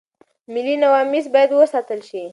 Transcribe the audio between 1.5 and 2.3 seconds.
وساتل شي.